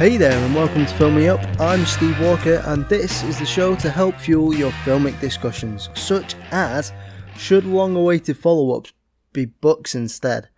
[0.00, 1.42] Hey there, and welcome to Film Me Up.
[1.60, 6.36] I'm Steve Walker, and this is the show to help fuel your filmic discussions, such
[6.52, 6.94] as
[7.36, 8.94] should long awaited follow ups
[9.34, 10.48] be books instead?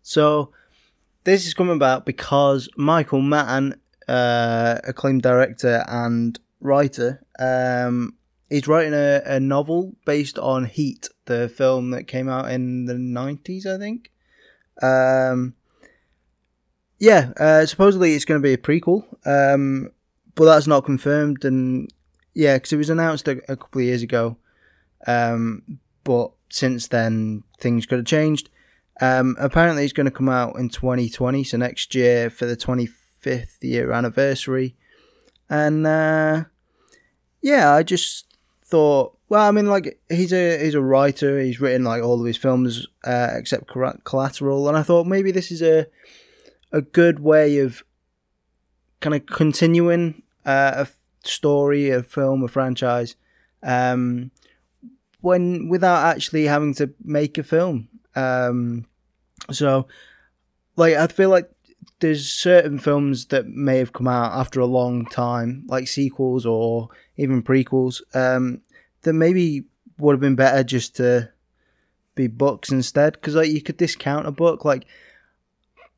[0.00, 0.50] So,
[1.24, 8.14] this is coming about because Michael Mann, uh, acclaimed director and writer, um,
[8.48, 12.94] is writing a, a novel based on Heat, the film that came out in the
[12.94, 14.10] 90s, I think.
[14.80, 15.54] Um,
[16.98, 19.90] yeah, uh, supposedly it's going to be a prequel, um,
[20.34, 21.44] but that's not confirmed.
[21.44, 21.90] And
[22.34, 24.36] yeah, because it was announced a, a, couple of years ago,
[25.06, 28.48] um, but since then things could have changed.
[29.00, 33.62] Um, apparently, it's going to come out in 2020, so next year for the 25th
[33.62, 34.74] year anniversary.
[35.50, 36.44] And uh,
[37.42, 41.40] yeah, I just thought, well, I mean, like he's a he's a writer.
[41.40, 43.66] He's written like all of his films uh, except
[44.04, 45.86] Collateral, and I thought maybe this is a
[46.72, 47.84] a good way of
[49.00, 53.16] kind of continuing uh, a story, a film, a franchise,
[53.62, 54.30] um,
[55.20, 57.88] when without actually having to make a film.
[58.14, 58.86] Um,
[59.50, 59.86] so,
[60.76, 61.50] like, I feel like
[62.00, 66.88] there's certain films that may have come out after a long time, like sequels or
[67.16, 68.60] even prequels, um,
[69.02, 69.64] that maybe
[69.98, 71.30] would have been better just to
[72.14, 73.14] be books instead.
[73.14, 74.86] Because like you could discount a book, like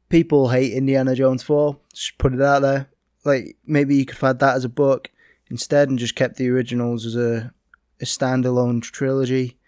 [0.08, 1.78] people hate Indiana Jones 4.
[1.92, 2.90] Just put it out there.
[3.24, 5.10] Like maybe you could have had that as a book
[5.50, 7.52] instead and just kept the originals as a,
[8.00, 9.58] a standalone trilogy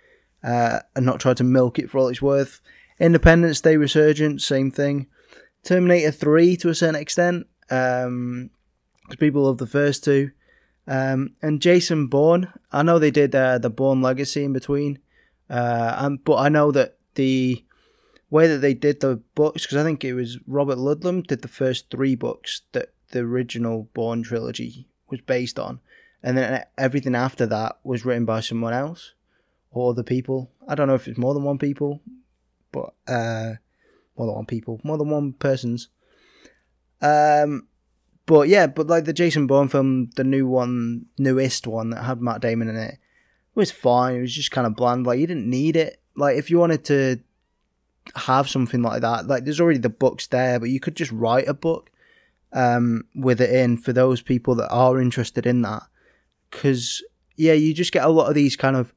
[0.43, 2.61] uh, and not try to milk it for all it's worth.
[2.99, 5.07] Independence Day Resurgence, same thing.
[5.63, 8.51] Terminator 3 to a certain extent, because um,
[9.19, 10.31] people love the first two.
[10.87, 14.99] Um, and Jason Bourne, I know they did uh, the Bourne Legacy in between,
[15.49, 17.65] uh, and, but I know that the
[18.31, 21.49] way that they did the books, because I think it was Robert Ludlum did the
[21.49, 25.81] first three books that the original Bourne trilogy was based on,
[26.23, 29.15] and then everything after that was written by someone else
[29.71, 30.51] or other people.
[30.69, 32.01] I don't know if it's more than one people,
[32.73, 33.55] but uh,
[34.17, 35.89] more than one people, more than one persons.
[37.03, 37.67] Um,
[38.27, 42.21] but yeah, but like the Jason Bourne film, the new one, newest one that had
[42.21, 42.99] Matt Damon in it,
[43.55, 44.17] was fine.
[44.17, 45.07] It was just kind of bland.
[45.07, 46.01] Like you didn't need it.
[46.15, 47.21] Like if you wanted to
[48.17, 49.27] have something like that.
[49.27, 51.91] Like there's already the books there, but you could just write a book
[52.53, 55.83] um, with it in for those people that are interested in that.
[56.51, 57.03] Because
[57.37, 58.93] yeah, you just get a lot of these kind of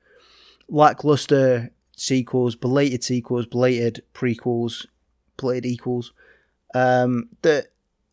[0.67, 4.85] lackluster sequels, belated sequels, belated prequels,
[5.37, 6.13] belated equals
[6.73, 7.67] um, that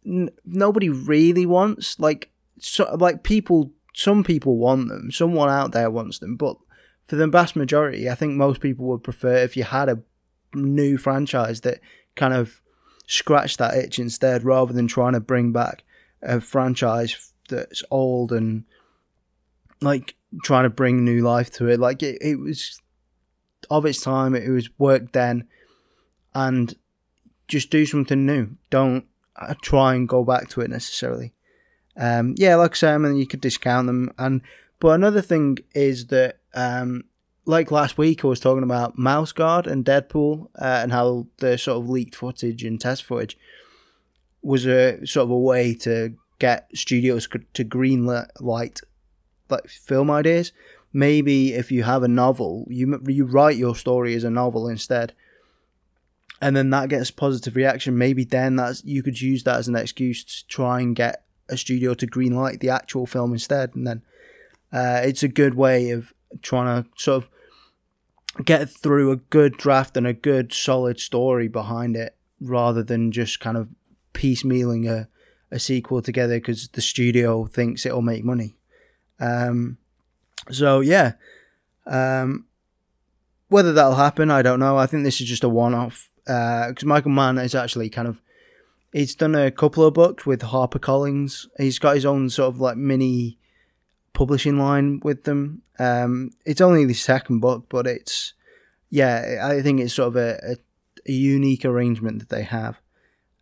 [0.06, 1.98] n- nobody really wants.
[1.98, 5.10] Like so, like people, some people want them.
[5.10, 6.56] Someone out there wants them, but
[7.06, 10.00] for the vast majority, I think most people would prefer if you had a
[10.54, 11.80] new franchise that
[12.16, 12.60] kind of
[13.06, 15.84] scratch that itch instead, rather than trying to bring back
[16.22, 18.64] a franchise that's old and
[19.80, 21.80] like trying to bring new life to it.
[21.80, 22.80] Like it, it was
[23.70, 25.46] of its time, it was work then,
[26.34, 26.74] and
[27.48, 28.56] just do something new.
[28.70, 29.06] Don't
[29.36, 31.32] uh, try and go back to it necessarily.
[31.96, 34.42] Um, yeah, like I said, I mean, you could discount them, and
[34.78, 37.04] but another thing is that um,
[37.46, 41.56] like last week, I was talking about Mouse Guard and Deadpool uh, and how the
[41.56, 43.38] sort of leaked footage and test footage
[44.42, 48.80] was a sort of a way to get studios to green light
[49.48, 50.52] like film ideas.
[50.92, 55.12] Maybe if you have a novel, you you write your story as a novel instead,
[56.40, 57.96] and then that gets positive reaction.
[57.96, 61.56] Maybe then that's you could use that as an excuse to try and get a
[61.56, 64.02] studio to green light the actual film instead, and then
[64.72, 66.12] uh, it's a good way of
[66.42, 67.30] trying to sort of
[68.44, 73.40] get through a good draft and a good solid story behind it rather than just
[73.40, 73.68] kind of
[74.14, 75.08] piecemealing a,
[75.50, 78.56] a sequel together because the studio thinks it'll make money.
[79.18, 79.78] Um,
[80.50, 81.14] so yeah,
[81.86, 82.46] um,
[83.48, 84.76] whether that'll happen, I don't know.
[84.76, 88.22] I think this is just a one-off because uh, Michael Mann is actually kind of
[88.92, 91.46] he's done a couple of books with HarperCollins.
[91.58, 93.38] He's got his own sort of like mini
[94.12, 95.62] publishing line with them.
[95.78, 98.34] Um, it's only the second book, but it's
[98.90, 100.56] yeah, I think it's sort of a, a,
[101.08, 102.80] a unique arrangement that they have.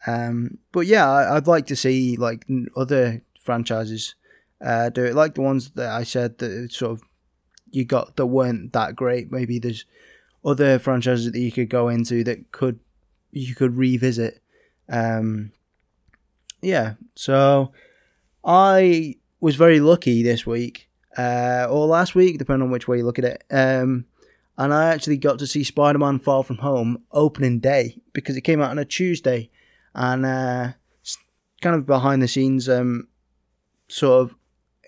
[0.07, 4.15] Um, but yeah, I, would like to see like other franchises
[4.61, 7.03] uh, do it, like the ones that I said that sort of
[7.71, 9.33] you got that weren't that great.
[9.33, 9.85] Maybe there's
[10.45, 12.79] other franchises that you could go into that could
[13.33, 14.41] you could revisit.
[14.89, 15.53] Um,
[16.63, 17.73] yeah, so
[18.45, 23.05] I was very lucky this week, uh, or last week, depending on which way you
[23.05, 23.45] look at it.
[23.51, 24.07] Um,
[24.57, 28.43] and I actually got to see Spider Man Far From Home opening day because it
[28.43, 29.51] came out on a Tuesday.
[29.95, 30.73] And uh,
[31.61, 33.09] kind of behind the scenes, um,
[33.89, 34.37] sort of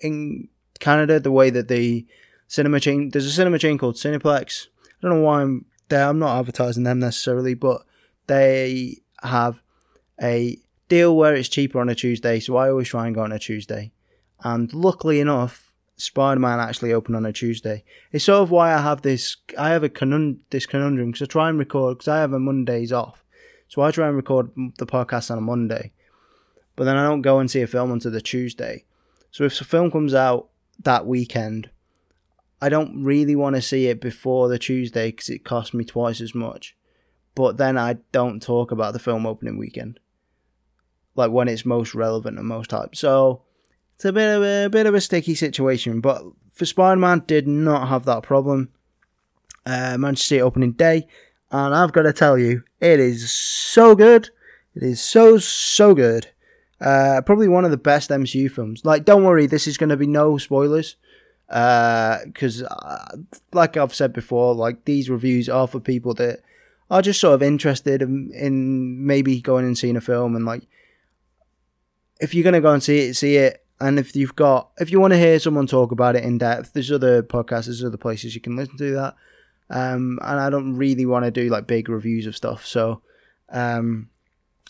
[0.01, 0.49] in
[0.79, 2.05] Canada, the way that the
[2.47, 4.67] cinema chain there's a cinema chain called Cineplex.
[4.67, 6.07] I don't know why I'm there.
[6.07, 7.83] I'm not advertising them necessarily, but
[8.27, 9.61] they have
[10.21, 10.57] a
[10.89, 13.39] deal where it's cheaper on a Tuesday, so I always try and go on a
[13.39, 13.91] Tuesday.
[14.43, 17.83] And luckily enough, Spider Man actually opened on a Tuesday.
[18.11, 19.37] It's sort of why I have this.
[19.57, 22.39] I have a conund- this conundrum because I try and record because I have a
[22.39, 23.23] Mondays off,
[23.67, 25.91] so I try and record the podcast on a Monday,
[26.75, 28.85] but then I don't go and see a film until the Tuesday.
[29.29, 30.49] So if a film comes out
[30.83, 31.69] that weekend,
[32.59, 36.19] I don't really want to see it before the Tuesday because it costs me twice
[36.19, 36.75] as much.
[37.35, 39.99] But then I don't talk about the film opening weekend,
[41.15, 42.95] like when it's most relevant and most hype.
[42.95, 43.43] So
[44.01, 46.01] it's a bit of a, a bit of a sticky situation.
[46.01, 48.69] But for Spider-Man, did not have that problem.
[49.63, 51.05] Uh, managed to opening day,
[51.51, 54.31] and I've got to tell you, it is so good.
[54.73, 56.29] It is so so good.
[56.79, 58.83] Uh, probably one of the best MCU films.
[58.83, 60.95] Like, don't worry, this is going to be no spoilers.
[61.45, 63.17] Because, uh, uh,
[63.53, 66.39] like I've said before, like these reviews are for people that
[66.89, 70.35] are just sort of interested in, in maybe going and seeing a film.
[70.35, 70.63] And like,
[72.19, 73.63] if you're going to go and see it, see it.
[73.81, 76.73] And if you've got, if you want to hear someone talk about it in depth,
[76.73, 79.15] there's other podcasts, there's other places you can listen to that.
[79.69, 82.65] Um, and I don't really want to do like big reviews of stuff.
[82.65, 83.01] So,
[83.49, 84.09] um,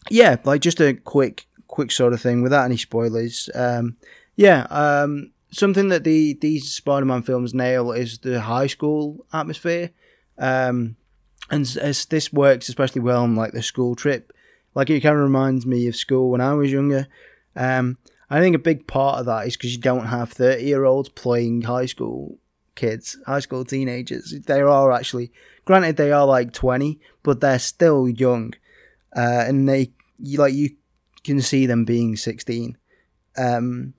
[0.10, 3.50] yeah, like just a quick quick sort of thing without any spoilers.
[3.56, 3.98] Um,
[4.36, 9.92] yeah, um, something that the these Spider-Man films nail is the high school atmosphere,
[10.38, 10.96] um,
[11.50, 14.31] and as this works especially well on like the school trip,
[14.75, 17.08] like it kind of reminds me of school when I was younger.
[17.56, 17.98] Um,
[18.31, 21.86] I think a big part of that is because you don't have thirty-year-olds playing high
[21.86, 22.39] school
[22.75, 24.33] kids, high school teenagers.
[24.48, 25.33] They are actually,
[25.66, 28.54] granted, they are like twenty, but they're still young,
[29.16, 30.78] uh, and they you like you
[31.25, 32.78] can see them being 16.
[33.38, 33.94] Um,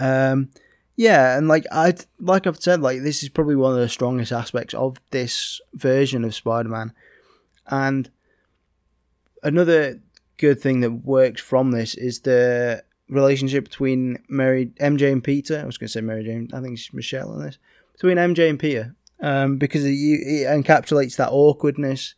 [0.00, 0.50] um,
[0.96, 4.32] yeah, and like I like I've said, like this is probably one of the strongest
[4.32, 6.92] aspects of this version of Spider-Man,
[7.68, 8.10] and
[9.44, 10.00] another
[10.36, 15.60] good thing that works from this is the relationship between Mary, MJ, and Peter.
[15.60, 16.48] I was going to say Mary Jane.
[16.52, 17.58] I think it's Michelle in this
[17.92, 22.14] between MJ and Peter, um, because it, it encapsulates that awkwardness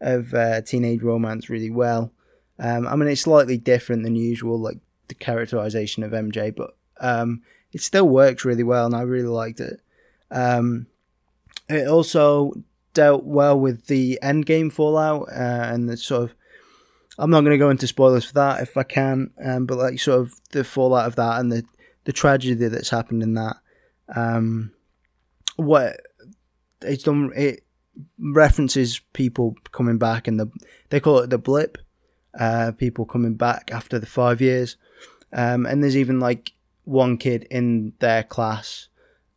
[0.00, 2.12] of uh, teenage romance really well.
[2.58, 4.78] Um, I mean, it's slightly different than usual, like
[5.08, 7.42] the characterization of MJ, but um,
[7.72, 9.80] it still works really well, and I really liked it.
[10.30, 10.86] Um,
[11.68, 12.52] it also
[12.92, 16.34] dealt well with the endgame fallout uh, and the sort of.
[17.18, 20.00] I'm not going to go into spoilers for that if I can, um, but like
[20.00, 21.64] sort of the fallout of that and the
[22.04, 23.56] the tragedy that's happened in that.
[24.14, 24.72] Um,
[25.56, 26.00] what
[26.82, 27.64] it's done, it
[28.18, 30.50] references people coming back and the
[30.90, 31.78] they call it the blip
[32.38, 34.76] uh, people coming back after the five years.
[35.32, 36.52] Um, and there's even like
[36.84, 38.88] one kid in their class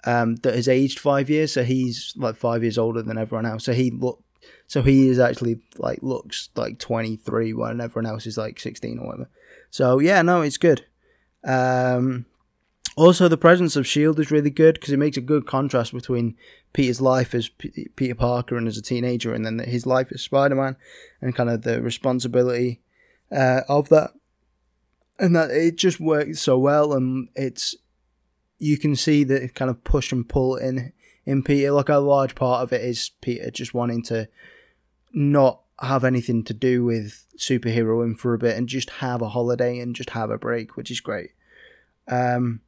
[0.06, 3.66] um, that has aged five years, so he's like five years older than everyone else.
[3.66, 4.24] So he look,
[4.68, 9.08] so he is actually like looks like 23 when everyone else is like 16 or
[9.08, 9.30] whatever.
[9.70, 10.86] So yeah, no, it's good.
[11.44, 12.26] Um,
[12.98, 16.36] also, the presence of Shield is really good because it makes a good contrast between
[16.74, 20.24] Peter's life as P- Peter Parker and as a teenager, and then his life as
[20.24, 20.76] Spider Man,
[21.22, 22.82] and kind of the responsibility
[23.32, 24.14] uh, of that,
[25.20, 27.76] and that it just works so well, and it's
[28.58, 30.92] you can see the kind of push and pull in
[31.24, 31.72] in Peter.
[31.72, 34.28] Like a large part of it is Peter just wanting to
[35.14, 39.80] not have anything to do with superheroing for a bit and just have a holiday
[39.80, 41.32] and just have a break, which is great.
[42.08, 42.62] Um,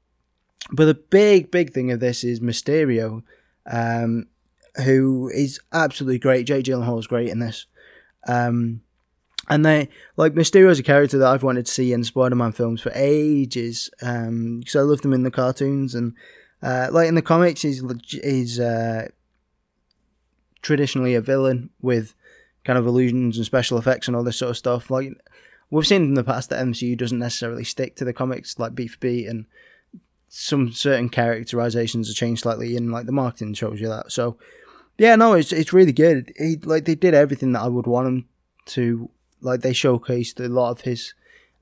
[0.72, 3.24] but the big, big thing of this is Mysterio,
[3.66, 4.28] um,
[4.84, 6.46] who is absolutely great.
[6.46, 7.66] Jake Gyllenhaal is great in this.
[8.28, 8.82] Um,
[9.48, 12.82] and they like Mysterio is a character that I've wanted to see in Spider-Man films
[12.82, 13.90] for ages.
[14.02, 16.14] Um, because I loved him in the cartoons and
[16.62, 19.08] uh, like in the comics, he's he's uh,
[20.62, 22.14] traditionally a villain with
[22.64, 24.90] kind of illusions and special effects and all this sort of stuff.
[24.90, 25.14] Like
[25.70, 28.92] we've seen in the past that MCU doesn't necessarily stick to the comics like beat
[28.92, 29.46] for beat, and
[30.28, 34.12] some certain characterizations are changed slightly, and like the marketing shows you that.
[34.12, 34.38] So
[34.98, 36.34] yeah, no, it's it's really good.
[36.38, 38.30] He like they did everything that I would want him
[38.68, 39.10] to
[39.42, 41.14] like they showcased a lot of his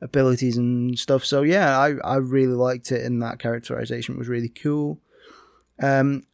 [0.01, 1.23] abilities and stuff.
[1.25, 4.99] So yeah, I, I really liked it, and that characterization was really cool.
[5.81, 6.25] Um,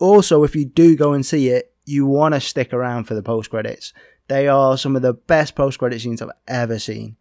[0.00, 3.22] also, if you do go and see it, you want to stick around for the
[3.22, 3.94] post credits.
[4.28, 7.16] They are some of the best post credit scenes I've ever seen.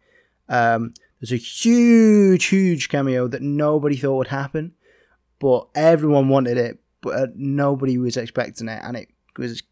[0.50, 4.74] Um, there's a huge, huge cameo that nobody thought would happen,
[5.40, 9.64] but everyone wanted it, but nobody was expecting it, and it was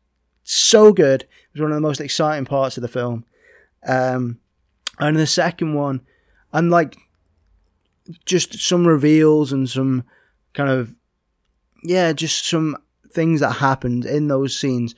[0.44, 1.24] so good.
[1.24, 3.26] It was one of the most exciting parts of the film.
[3.86, 4.40] Um,
[5.00, 6.02] and the second one,
[6.54, 6.98] and like
[8.26, 10.04] just some reveals and some
[10.54, 10.94] kind of
[11.84, 12.78] yeah, just some
[13.14, 14.96] things that happened in those scenes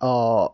[0.00, 0.52] are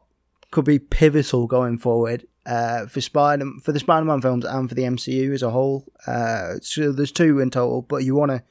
[0.51, 4.83] could be pivotal going forward uh, for Spider for the Spider-Man films and for the
[4.83, 5.85] MCU as a whole.
[6.07, 8.43] Uh, so there's two in total, but you want to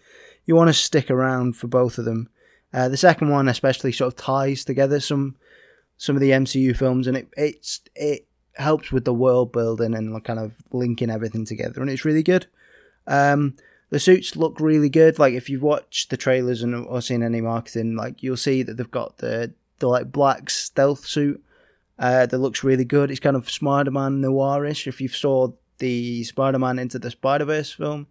[0.46, 2.30] you want to stick around for both of them.
[2.74, 5.36] Uh, the second one especially sort of ties together some
[5.98, 10.24] some of the MCU films, and it it's it helps with the world building and
[10.24, 12.48] kind of linking everything together, and it's really good.
[13.08, 13.56] Um,
[13.92, 15.20] the suits look really good.
[15.20, 18.78] Like if you've watched the trailers and or seen any marketing, like you'll see that
[18.78, 21.44] they've got the the like black stealth suit
[22.00, 23.12] uh, that looks really good.
[23.12, 24.88] It's kind of Spider-Man noirish.
[24.88, 28.08] If you've saw the Spider-Man into the Spider-Verse film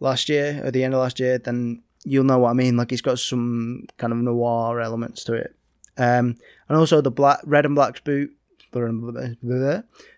[0.00, 2.76] last year or the end of last year, then you'll know what I mean.
[2.76, 5.54] Like it's got some kind of noir elements to it.
[5.98, 6.36] Um,
[6.68, 8.30] and also the black, red and black boot,
[8.72, 9.74] the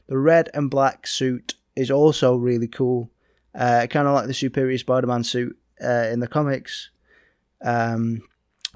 [0.08, 3.10] red and black suit is also really cool.
[3.54, 6.90] Uh, kind of like the Superior Spider-Man suit uh, in the comics.
[7.62, 8.22] Um,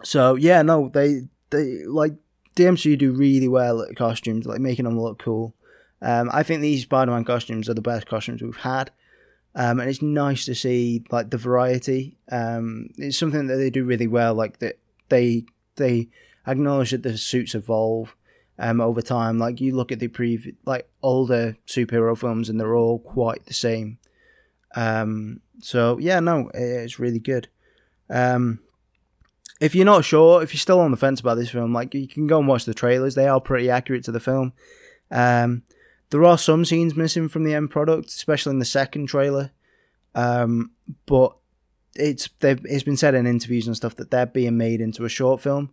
[0.03, 2.15] so yeah, no, they they like
[2.57, 5.55] MCU do really well at costumes, like making them look cool.
[6.03, 8.91] Um, I think these Spider-Man costumes are the best costumes we've had,
[9.55, 12.19] um, and it's nice to see like the variety.
[12.31, 14.35] Um, it's something that they do really well.
[14.35, 14.79] Like that
[15.09, 15.45] they
[15.77, 16.09] they
[16.47, 18.15] acknowledge that the suits evolve
[18.59, 19.39] um, over time.
[19.39, 23.55] Like you look at the previous like older superhero films, and they're all quite the
[23.55, 23.99] same.
[24.75, 27.49] Um, so yeah, no, it's really good.
[28.11, 28.61] Um,
[29.61, 32.09] if you're not sure, if you're still on the fence about this film, like you
[32.09, 33.15] can go and watch the trailers.
[33.15, 34.53] They are pretty accurate to the film.
[35.11, 35.63] Um,
[36.11, 39.53] there are some scenes missing from the end product, especially in the second trailer.
[40.15, 40.73] Um,
[41.07, 41.37] but
[41.95, 45.41] it's it's been said in interviews and stuff that they're being made into a short
[45.41, 45.71] film.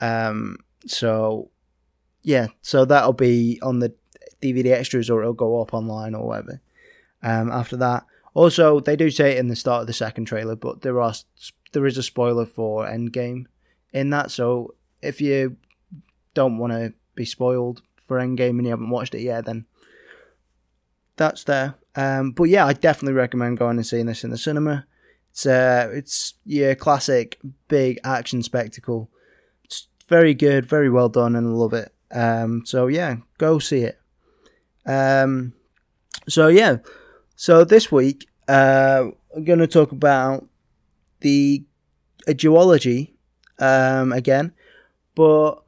[0.00, 1.50] Um, so
[2.22, 3.94] yeah, so that'll be on the
[4.42, 6.60] DVD extras or it'll go up online or whatever.
[7.22, 8.04] Um, after that,
[8.38, 11.12] also, they do say it in the start of the second trailer, but there are
[11.72, 13.46] there is a spoiler for Endgame
[13.92, 14.30] in that.
[14.30, 15.56] So if you
[16.34, 19.66] don't want to be spoiled for Endgame and you haven't watched it yet, then
[21.16, 21.74] that's there.
[21.96, 24.86] Um, but yeah, I definitely recommend going and seeing this in the cinema.
[25.32, 29.10] It's uh, it's yeah, classic big action spectacle.
[29.64, 31.92] It's very good, very well done, and I love it.
[32.12, 33.98] Um, so yeah, go see it.
[34.86, 35.54] Um,
[36.28, 36.76] so yeah,
[37.34, 40.46] so this week uh, I'm going to talk about
[41.20, 41.62] the
[42.26, 43.10] a duology
[43.58, 44.52] um, again,
[45.14, 45.62] but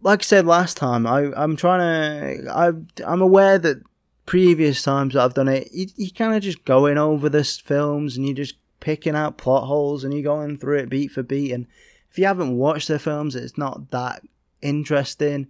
[0.00, 2.72] like I said last time, I I'm trying to I
[3.04, 3.82] I'm aware that
[4.26, 8.16] previous times that I've done it, you, you kind of just going over the films
[8.16, 11.52] and you're just picking out plot holes and you're going through it beat for beat.
[11.52, 11.66] And
[12.10, 14.22] if you haven't watched the films, it's not that
[14.60, 15.46] interesting.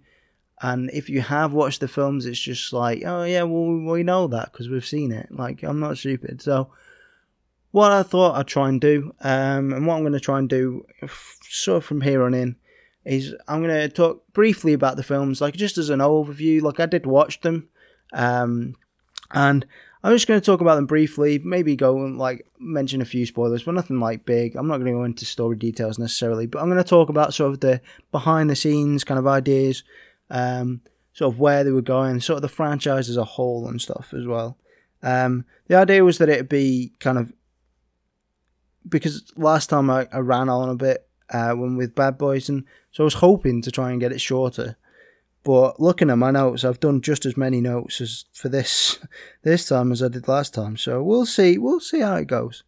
[0.61, 4.27] And if you have watched the films, it's just like, oh yeah, well we know
[4.27, 5.27] that because we've seen it.
[5.31, 6.41] Like I'm not stupid.
[6.41, 6.71] So
[7.71, 10.49] what I thought I'd try and do, um, and what I'm going to try and
[10.49, 10.85] do,
[11.43, 12.55] sort of from here on in,
[13.05, 16.61] is I'm going to talk briefly about the films, like just as an overview.
[16.61, 17.69] Like I did watch them,
[18.13, 18.75] um,
[19.31, 19.65] and
[20.03, 21.39] I'm just going to talk about them briefly.
[21.39, 24.55] Maybe go and like mention a few spoilers, but nothing like big.
[24.55, 27.33] I'm not going to go into story details necessarily, but I'm going to talk about
[27.33, 27.79] sort of the
[28.11, 29.83] behind the scenes kind of ideas
[30.29, 30.81] um,
[31.13, 34.13] sort of where they were going, sort of the franchise as a whole and stuff
[34.15, 34.57] as well.
[35.03, 37.33] Um, the idea was that it'd be kind of
[38.87, 42.63] because last time I, I ran on a bit uh, when with Bad Boys, and
[42.91, 44.77] so I was hoping to try and get it shorter.
[45.43, 48.99] But looking at my notes, I've done just as many notes as for this
[49.43, 50.77] this time as I did last time.
[50.77, 51.57] So we'll see.
[51.57, 52.63] We'll see how it goes.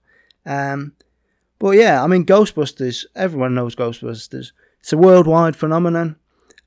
[0.46, 0.94] Um,
[1.58, 3.06] but yeah, I mean, Ghostbusters.
[3.16, 4.52] Everyone knows Ghostbusters.
[4.80, 6.16] It's a worldwide phenomenon.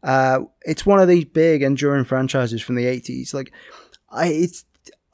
[0.02, 3.32] Uh, it's one of these big enduring franchises from the 80s.
[3.32, 3.52] Like,
[4.10, 4.64] I, it's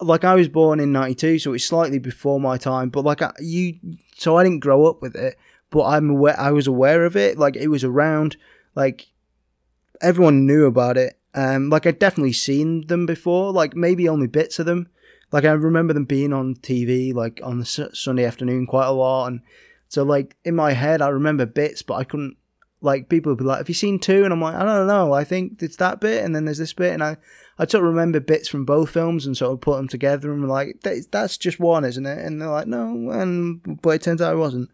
[0.00, 3.32] like I was born in 92, so it's slightly before my time, but like I,
[3.40, 3.78] you,
[4.16, 5.36] so I didn't grow up with it,
[5.70, 7.38] but I'm aware, I was aware of it.
[7.38, 8.36] Like, it was around,
[8.74, 9.08] like,
[10.00, 11.18] everyone knew about it.
[11.34, 14.88] Um, like, I'd definitely seen them before, like, maybe only bits of them.
[15.30, 19.26] Like, I remember them being on TV, like, on the Sunday afternoon quite a lot.
[19.26, 19.42] And
[19.88, 22.37] so, like, in my head, I remember bits, but I couldn't
[22.80, 24.24] like people would be like, "Have you seen two?
[24.24, 25.12] And I'm like, "I don't know.
[25.12, 27.16] I think it's that bit, and then there's this bit." And I,
[27.58, 30.48] I sort of remember bits from both films and sort of put them together, and
[30.48, 34.32] like, "That's just one, isn't it?" And they're like, "No," and but it turns out
[34.32, 34.70] it wasn't.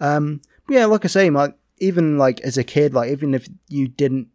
[0.00, 3.48] Um, but yeah, like I say, like even like as a kid, like even if
[3.68, 4.28] you didn't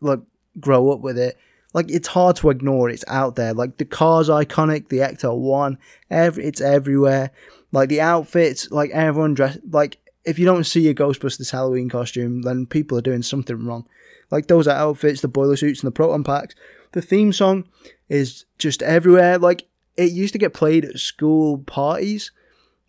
[0.00, 0.20] like
[0.60, 1.38] grow up with it,
[1.72, 2.90] like it's hard to ignore.
[2.90, 3.54] It's out there.
[3.54, 5.78] Like the car's iconic, the Ecto One,
[6.10, 7.30] every it's everywhere.
[7.70, 12.42] Like the outfits, like everyone dressed like if you don't see a Ghostbusters Halloween costume,
[12.42, 13.86] then people are doing something wrong.
[14.30, 16.54] Like those outfits, the boiler suits, and the proton packs.
[16.92, 17.68] The theme song
[18.08, 19.38] is just everywhere.
[19.38, 22.30] Like it used to get played at school parties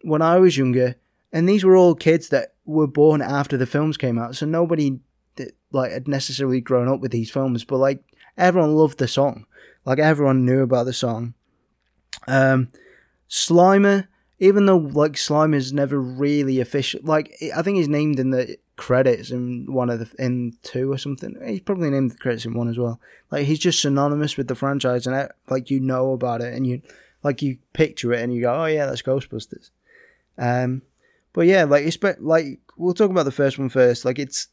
[0.02, 0.96] when I was younger,
[1.32, 5.00] and these were all kids that were born after the films came out, so nobody
[5.72, 8.04] like had necessarily grown up with these films, but like
[8.38, 9.46] everyone loved the song,
[9.86, 11.34] like everyone knew about the song.
[12.28, 12.70] Um,
[13.30, 14.08] Slimer,
[14.44, 19.32] even though like Slimer's never really official, like I think he's named in the credits
[19.32, 21.38] in one of the in two or something.
[21.46, 23.00] He's probably named the credits in one as well.
[23.32, 26.82] Like he's just synonymous with the franchise, and like you know about it, and you
[27.24, 29.70] like you picture it, and you go, oh yeah, that's Ghostbusters.
[30.38, 30.82] Um,
[31.32, 34.04] but yeah, like it's like we'll talk about the first one first.
[34.04, 34.50] Like it's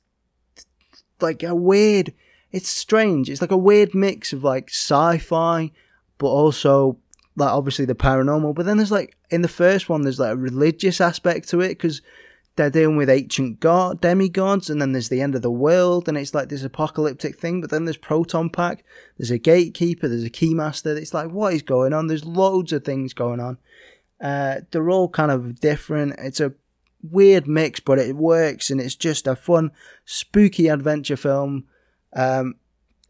[1.20, 2.14] like a weird,
[2.52, 3.28] it's strange.
[3.28, 5.73] It's like a weird mix of like sci-fi,
[6.18, 6.97] but also
[7.40, 8.54] like obviously the paranormal.
[8.54, 11.70] But then there's like in the first one, there's like a religious aspect to it
[11.70, 12.02] because
[12.56, 16.18] they're dealing with ancient god demigods, and then there's the end of the world, and
[16.18, 17.61] it's like this apocalyptic thing.
[17.61, 18.85] But then there's Proton Pack,
[19.18, 20.97] there's a gatekeeper, there's a keymaster.
[20.97, 22.06] It's like what is going on?
[22.06, 23.59] There's loads of things going on.
[24.20, 26.14] Uh, they're all kind of different.
[26.18, 26.52] It's a
[27.02, 29.73] weird mix, but it works, and it's just a fun,
[30.04, 31.64] spooky adventure film.
[32.14, 32.56] Um,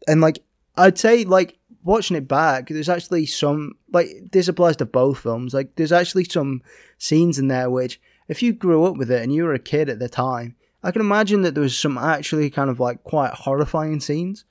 [0.07, 0.39] and like
[0.77, 5.53] I'd say, like watching it back, there's actually some like this applies to both films.
[5.53, 6.61] Like there's actually some
[6.97, 9.89] scenes in there which, if you grew up with it and you were a kid
[9.89, 13.33] at the time, I can imagine that there was some actually kind of like quite
[13.33, 14.45] horrifying scenes.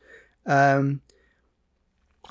[0.46, 1.00] Um,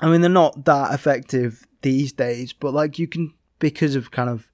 [0.00, 4.30] I mean, they're not that effective these days, but like you can because of kind
[4.30, 4.50] of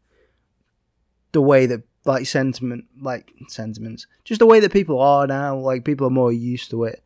[1.32, 5.56] the way that like sentiment, like sentiments, just the way that people are now.
[5.56, 7.02] Like people are more used to it,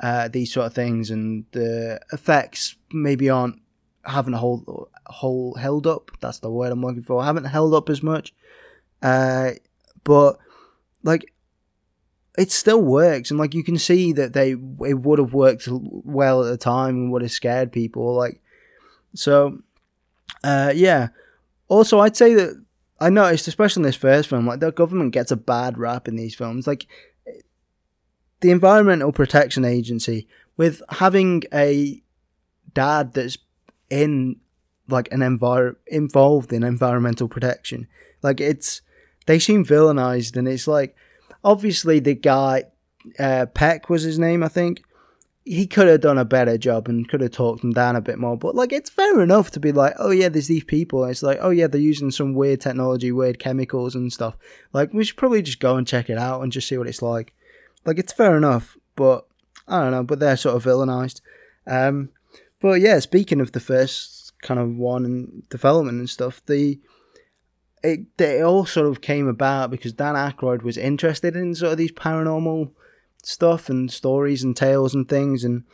[0.00, 3.60] uh, these sort of things, and the effects maybe aren't
[4.04, 6.10] haven't hold whole held up.
[6.20, 7.24] That's the word I'm looking for.
[7.24, 8.34] haven't held up as much,
[9.02, 9.52] uh,
[10.04, 10.38] but
[11.02, 11.32] like
[12.38, 16.44] it still works, and like you can see that they it would have worked well
[16.44, 18.14] at the time and would have scared people.
[18.14, 18.40] Like
[19.14, 19.58] so,
[20.42, 21.08] uh, yeah.
[21.68, 22.64] Also, I'd say that
[23.00, 26.16] I noticed, especially in this first film, like the government gets a bad rap in
[26.16, 26.66] these films.
[26.66, 26.86] Like
[28.40, 30.26] the Environmental Protection Agency,
[30.56, 32.02] with having a
[32.74, 33.38] dad that's
[33.88, 34.36] in
[34.88, 37.86] like an envir involved in environmental protection,
[38.22, 38.82] like it's
[39.26, 40.96] they seem villainized, and it's like
[41.44, 42.64] obviously the guy
[43.18, 44.82] uh, Peck was his name, I think
[45.44, 48.18] he could have done a better job and could have talked them down a bit
[48.18, 48.36] more.
[48.36, 51.02] But like, it's fair enough to be like, oh yeah, there's these people.
[51.02, 54.36] And it's like, oh yeah, they're using some weird technology, weird chemicals and stuff.
[54.72, 57.02] Like, we should probably just go and check it out and just see what it's
[57.02, 57.32] like.
[57.84, 59.26] Like, it's fair enough, but
[59.66, 60.02] I don't know.
[60.02, 61.20] But they're sort of villainized.
[61.66, 62.10] Um,
[62.60, 66.78] but yeah, speaking of the first kind of one and development and stuff, the
[67.82, 71.78] it it all sort of came about because Dan Aykroyd was interested in sort of
[71.78, 72.70] these paranormal
[73.22, 75.64] stuff and stories and tales and things, and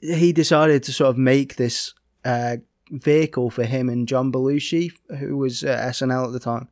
[0.00, 2.56] he decided to sort of make this uh,
[2.90, 6.68] vehicle for him and John Belushi, who was uh, SNL at the time.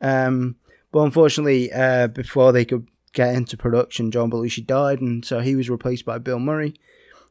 [0.00, 0.56] Um,
[0.90, 5.54] but unfortunately, uh, before they could get into production, John Belushi died, and so he
[5.54, 6.74] was replaced by Bill Murray.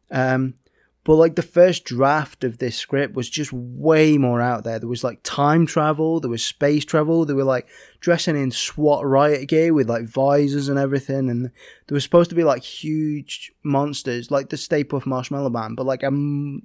[0.10, 0.56] Um,
[1.04, 4.78] but like the first draft of this script was just way more out there.
[4.78, 7.67] There was like time travel, there was space travel, they were like
[8.00, 12.36] dressing in SWAT riot gear with like visors and everything, and there was supposed to
[12.36, 16.12] be like huge monsters, like the Stay Puft Marshmallow Man, but like a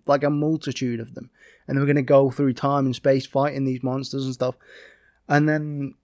[0.06, 1.30] like a multitude of them,
[1.66, 4.56] and they were gonna go through time and space fighting these monsters and stuff.
[5.28, 5.94] And then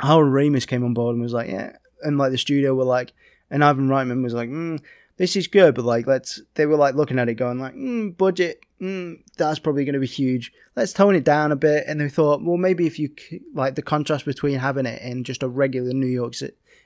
[0.00, 3.12] Harold Ramis came on board and was like, yeah, and like the studio were like,
[3.50, 4.80] and Ivan Reitman was like, mm,
[5.16, 8.16] this is good, but like let's they were like looking at it going like mm,
[8.16, 10.52] budget mm, that's probably going to be huge.
[10.74, 13.10] Let's tone it down a bit, and they thought well maybe if you
[13.54, 16.34] like the contrast between having it in just a regular New York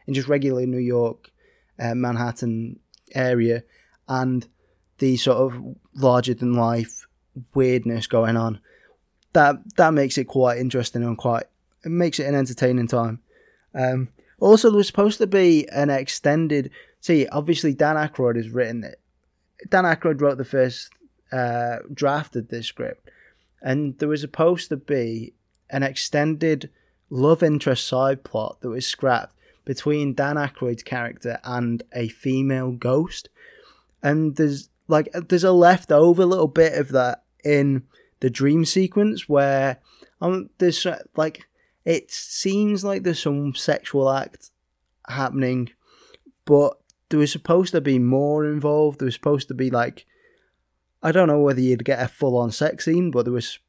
[0.06, 1.30] in just regular New York
[1.78, 2.78] uh, Manhattan
[3.14, 3.62] area
[4.08, 4.46] and
[4.98, 7.06] the sort of larger than life
[7.54, 8.60] weirdness going on
[9.36, 11.44] that that makes it quite interesting and quite
[11.84, 13.20] it makes it an entertaining time.
[13.74, 16.70] Um, also, there was supposed to be an extended
[17.06, 19.00] see, obviously Dan Aykroyd has written it.
[19.70, 20.90] Dan Aykroyd wrote the first
[21.32, 23.08] uh, draft of this script,
[23.62, 25.32] and there was supposed to be
[25.70, 26.70] an extended
[27.08, 33.28] love interest side plot that was scrapped between Dan Aykroyd's character and a female ghost,
[34.02, 37.84] and there's like there's a leftover little bit of that in
[38.20, 39.78] the dream sequence where
[40.20, 41.46] um there's like
[41.86, 44.50] it seems like there's some sexual act
[45.08, 45.70] happening,
[46.44, 46.76] but
[47.08, 48.98] there was supposed to be more involved.
[48.98, 50.04] There was supposed to be like,
[51.00, 53.60] I don't know whether you'd get a full on sex scene, but there was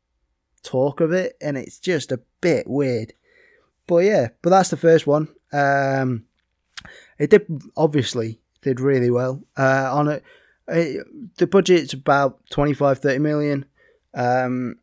[0.64, 3.14] talk of it, and it's just a bit weird.
[3.86, 5.28] But yeah, but that's the first one.
[5.54, 6.26] Um,
[7.20, 7.46] it did
[7.78, 9.44] obviously did really well.
[9.56, 10.24] Uh, on it,
[10.68, 11.06] it
[11.38, 13.66] the budget's about 25, 30 million.
[14.16, 14.78] um,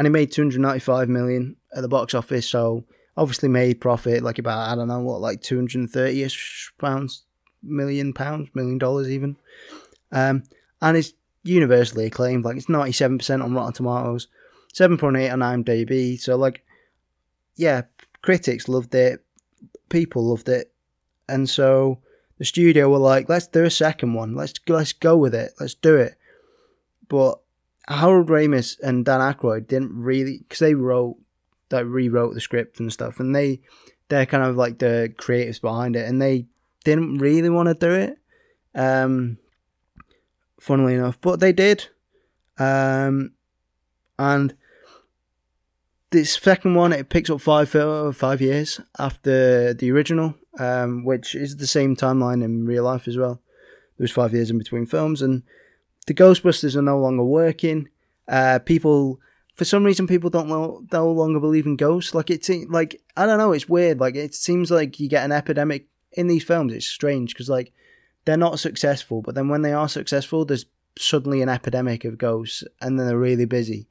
[0.00, 2.48] and he made 295 million at the box office.
[2.48, 2.86] So
[3.18, 7.24] obviously made profit like about I don't know what like 230 ish pounds,
[7.62, 9.36] million pounds, million dollars even.
[10.10, 10.44] Um,
[10.80, 12.46] and it's universally acclaimed.
[12.46, 14.28] Like it's 97% on Rotten Tomatoes,
[14.72, 16.18] 7.8 on IMDb.
[16.18, 16.64] So like,
[17.56, 17.82] yeah,
[18.22, 19.22] critics loved it,
[19.90, 20.72] people loved it,
[21.28, 21.98] and so
[22.38, 24.34] the studio were like, let's do a second one.
[24.34, 25.52] Let's let's go with it.
[25.60, 26.14] Let's do it.
[27.06, 27.38] But
[27.90, 31.16] Harold Ramis and Dan Aykroyd didn't really because they wrote
[31.70, 33.60] that rewrote the script and stuff, and they
[34.08, 36.46] they're kind of like the creatives behind it, and they
[36.84, 38.18] didn't really want to do it.
[38.74, 39.38] Um,
[40.60, 41.88] funnily enough, but they did.
[42.58, 43.32] Um,
[44.18, 44.54] and
[46.10, 47.70] this second one it picks up five
[48.14, 53.16] five years after the original, um, which is the same timeline in real life as
[53.16, 53.40] well.
[53.96, 55.42] There was five years in between films, and
[56.06, 57.88] the Ghostbusters are no longer working.
[58.28, 59.20] Uh, people,
[59.54, 62.14] for some reason, people don't no, no longer believe in ghosts.
[62.14, 64.00] Like it's like I don't know, it's weird.
[64.00, 66.72] Like it seems like you get an epidemic in these films.
[66.72, 67.72] It's strange because like
[68.24, 70.66] they're not successful, but then when they are successful, there's
[70.98, 73.88] suddenly an epidemic of ghosts, and then they're really busy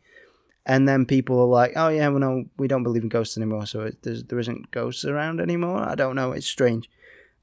[0.69, 3.65] and then people are like, "Oh yeah, well no, we don't believe in ghosts anymore,
[3.65, 6.87] so it, there isn't ghosts around anymore." I don't know, it's strange,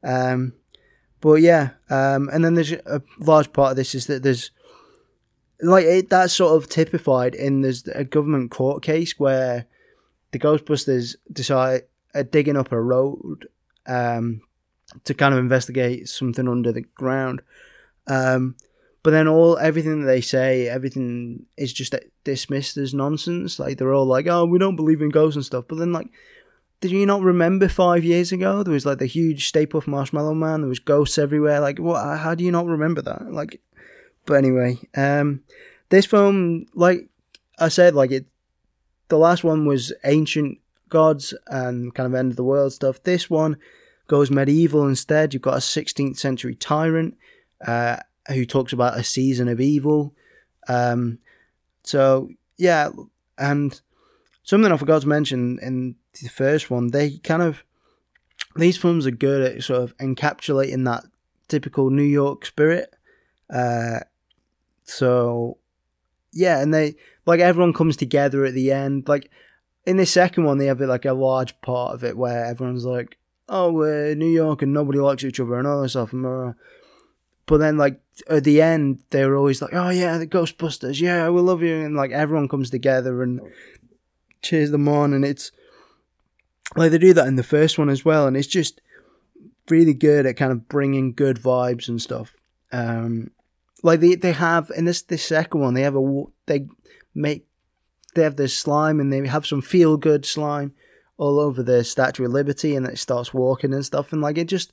[0.04, 0.52] um,
[1.20, 4.52] but yeah, um, and then there's a large part of this is that there's
[5.60, 9.66] like it, that's sort of typified in there's a government court case where
[10.32, 11.82] the Ghostbusters decide
[12.14, 13.46] are digging up a road
[13.86, 14.40] um,
[15.04, 17.42] to kind of investigate something under the ground.
[18.06, 18.56] Um,
[19.02, 23.58] but then all everything that they say, everything is just dismissed as nonsense.
[23.58, 26.08] Like they're all like, "Oh, we don't believe in ghosts and stuff." But then, like,
[26.80, 30.34] did you not remember five years ago there was like the huge Stay Puft Marshmallow
[30.34, 30.60] Man?
[30.60, 31.60] There was ghosts everywhere.
[31.60, 32.18] Like, what?
[32.18, 33.32] How do you not remember that?
[33.32, 33.60] Like,
[34.26, 35.42] but anyway, um,
[35.88, 37.08] this film, like
[37.58, 38.26] I said, like it,
[39.08, 40.58] the last one was ancient
[40.88, 43.02] gods and kind of end of the world stuff.
[43.02, 43.56] This one
[44.08, 45.32] goes medieval instead.
[45.32, 47.16] You've got a 16th century tyrant.
[47.66, 47.96] Uh,
[48.28, 50.14] who talks about a season of evil.
[50.68, 51.18] Um,
[51.84, 52.90] so yeah,
[53.38, 53.80] and
[54.42, 57.62] something I forgot to mention in the first one, they kind of
[58.56, 61.04] these films are good at sort of encapsulating that
[61.48, 62.94] typical New York spirit.
[63.52, 64.00] Uh,
[64.86, 65.58] so
[66.32, 66.94] yeah, and they
[67.26, 69.08] like everyone comes together at the end.
[69.08, 69.30] Like
[69.84, 73.18] in the second one, they have like a large part of it where everyone's like,
[73.48, 76.12] "Oh, we're New York and nobody likes each other and all this stuff."
[77.46, 81.28] But then, like at the end, they were always like, "Oh yeah, the Ghostbusters, yeah,
[81.28, 83.40] we love you," and like everyone comes together and
[84.42, 85.52] cheers them on, and it's
[86.74, 88.80] like they do that in the first one as well, and it's just
[89.68, 92.36] really good at kind of bringing good vibes and stuff.
[92.72, 93.30] Um,
[93.82, 96.66] like they they have in this this second one, they have a they
[97.14, 97.46] make
[98.14, 100.72] they have this slime and they have some feel good slime
[101.18, 104.48] all over the Statue of Liberty, and it starts walking and stuff, and like it
[104.48, 104.72] just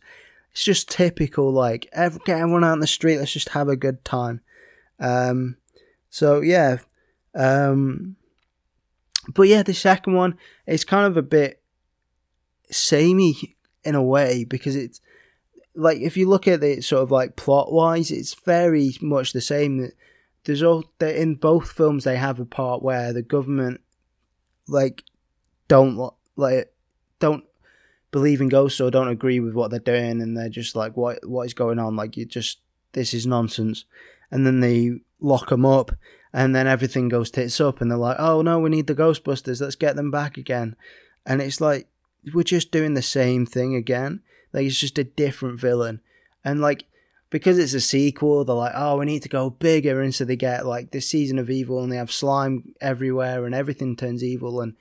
[0.54, 4.06] it's just typical, like, get everyone out in the street, let's just have a good
[4.06, 4.39] time.
[5.00, 5.58] Um,
[6.12, 6.78] so, yeah.
[7.34, 8.18] Um,
[9.34, 10.38] but yeah, the second one
[10.68, 11.60] is kind of a bit
[12.70, 15.02] samey in a way because it's
[15.76, 19.42] like if you look at it sort of like plot wise, it's very much the
[19.42, 19.90] same.
[20.44, 23.82] There's all that in both films they have a part where the government
[24.68, 25.04] like
[25.68, 26.74] don't like
[27.20, 27.44] don't
[28.12, 31.28] believe in ghosts or don't agree with what they're doing and they're just like what
[31.28, 31.96] what is going on?
[31.96, 32.60] Like you just
[32.92, 33.86] this is nonsense.
[34.30, 35.92] And then they lock them up
[36.34, 39.62] and then everything goes tits up and they're like oh no we need the ghostbusters.
[39.62, 40.76] Let's get them back again.
[41.26, 41.88] And it's like
[42.34, 44.22] we're just doing the same thing again
[44.54, 46.00] like it's just a different villain
[46.46, 46.86] and like
[47.30, 50.36] because it's a sequel they're like oh we need to go bigger and so they
[50.36, 54.62] get like this season of evil and they have slime everywhere and everything turns evil
[54.62, 54.76] and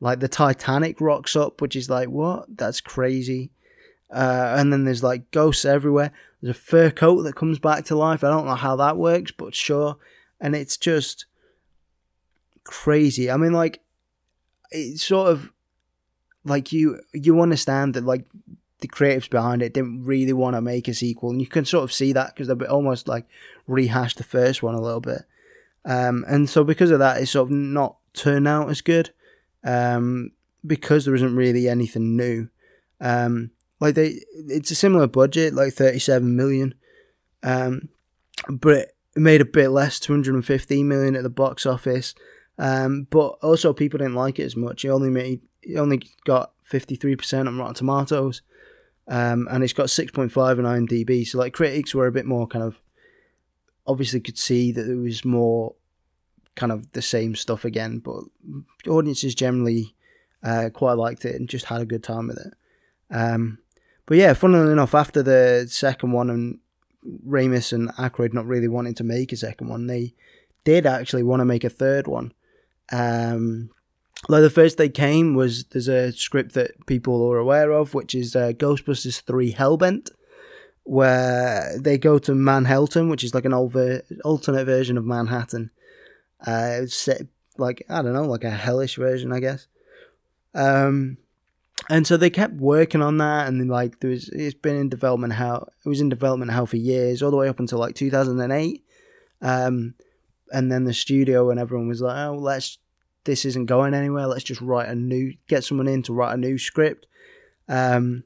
[0.00, 2.56] like the Titanic rocks up, which is like, what?
[2.56, 3.50] That's crazy.
[4.10, 6.10] Uh, and then there's like ghosts everywhere.
[6.40, 8.24] There's a fur coat that comes back to life.
[8.24, 9.98] I don't know how that works, but sure.
[10.40, 11.26] And it's just
[12.64, 13.30] crazy.
[13.30, 13.80] I mean, like,
[14.70, 15.52] it's sort of
[16.44, 18.24] like you you understand that like
[18.80, 21.84] the creatives behind it didn't really want to make a sequel, and you can sort
[21.84, 23.26] of see that because they almost like
[23.66, 25.22] rehashed the first one a little bit.
[25.84, 29.10] Um, and so because of that, it's sort of not turned out as good
[29.64, 30.32] um,
[30.66, 32.48] because there isn't really anything new.
[33.00, 36.74] Um, like they, it's a similar budget, like thirty-seven million,
[37.42, 37.88] um,
[38.48, 42.14] but it made a bit less, two hundred and fifteen million at the box office.
[42.58, 44.84] Um, but also people didn't like it as much.
[44.84, 48.42] It only made, it only got fifty-three percent on Rotten Tomatoes,
[49.10, 51.26] um, and it's got six point five on IMDb.
[51.26, 52.80] So like critics were a bit more kind of,
[53.86, 55.74] obviously could see that it was more
[56.54, 58.22] kind of the same stuff again, but
[58.88, 59.94] audiences generally
[60.42, 62.54] uh, quite liked it and just had a good time with it.
[63.10, 63.58] Um,
[64.06, 66.58] but yeah, funnily enough, after the second one and
[67.26, 70.14] Ramis and Aykroyd not really wanting to make a second one, they
[70.64, 72.32] did actually want to make a third one.
[72.92, 73.70] Um,
[74.30, 78.14] like the first they came was there's a script that people are aware of, which
[78.14, 80.08] is uh, Ghostbusters Three Hellbent,
[80.84, 85.70] where they go to Manhattan, which is like an old ver- alternate version of Manhattan.
[86.46, 87.22] Uh, set
[87.58, 89.66] like I don't know, like a hellish version, I guess.
[90.54, 91.18] Um,
[91.88, 94.88] and so they kept working on that, and then, like there was, it's been in
[94.88, 95.72] development hell.
[95.84, 98.84] It was in development hell for years, all the way up until like 2008.
[99.42, 99.94] Um,
[100.52, 102.78] and then the studio and everyone was like, "Oh, let's
[103.24, 104.26] this isn't going anywhere.
[104.26, 107.06] Let's just write a new, get someone in to write a new script."
[107.68, 108.24] Um,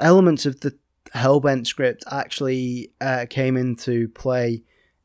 [0.00, 0.76] elements of the
[1.14, 4.62] Hellbent script actually uh, came into play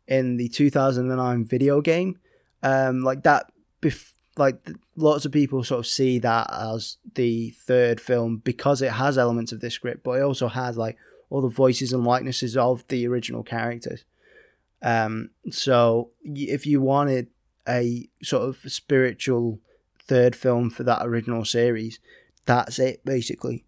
[0.07, 2.19] in the 2009 video game.
[2.63, 7.99] Um, like that, bef- like lots of people sort of see that as the third
[7.99, 10.97] film because it has elements of this script, but it also has like
[11.29, 14.03] all the voices and likenesses of the original characters.
[14.81, 17.27] Um, so if you wanted
[17.67, 19.59] a sort of spiritual
[20.07, 21.99] third film for that original series,
[22.45, 23.65] that's it basically.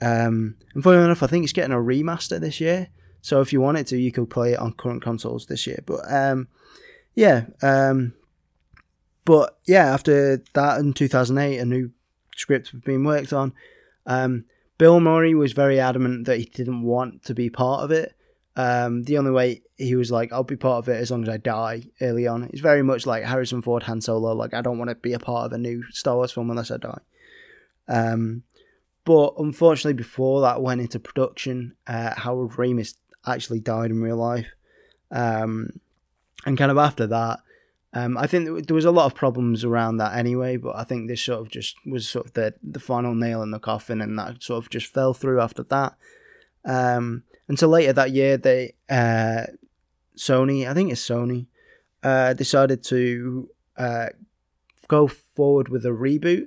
[0.00, 2.88] Um, and funny enough, I think it's getting a remaster this year.
[3.22, 5.80] So if you wanted to, you could play it on current consoles this year.
[5.84, 6.48] But um,
[7.14, 8.14] yeah, um,
[9.24, 11.90] but yeah, after that in 2008, a new
[12.34, 13.52] script was being worked on.
[14.06, 14.44] Um,
[14.78, 18.14] Bill Murray was very adamant that he didn't want to be part of it.
[18.56, 21.28] Um, the only way he was like, I'll be part of it as long as
[21.28, 22.44] I die early on.
[22.44, 24.34] It's very much like Harrison Ford, Han Solo.
[24.34, 26.70] Like, I don't want to be a part of a new Star Wars film unless
[26.70, 27.00] I die.
[27.88, 28.42] Um,
[29.04, 32.94] but unfortunately, before that went into production, uh, Harold Ramis
[33.26, 34.48] actually died in real life.
[35.10, 35.80] Um,
[36.46, 37.40] and kind of after that,
[37.92, 41.08] um, I think there was a lot of problems around that anyway, but I think
[41.08, 44.18] this sort of just was sort of the, the final nail in the coffin, and
[44.18, 45.96] that sort of just fell through after that.
[46.64, 49.42] Um, until later that year, they uh,
[50.16, 51.48] Sony, I think it's Sony,
[52.04, 54.06] uh, decided to uh,
[54.86, 56.46] go forward with a reboot,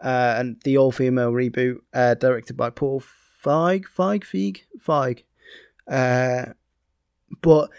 [0.00, 3.00] uh, and the all female reboot, uh, directed by Paul
[3.44, 5.22] Feig, Feig, Feig, Feig.
[5.88, 6.52] Uh,
[7.40, 7.70] but